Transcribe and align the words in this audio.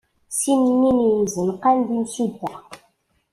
Sin-nni 0.39 0.91
n 0.97 1.01
yizenqan 1.21 1.77
d 1.87 1.89
imsudaɣ. 1.97 2.61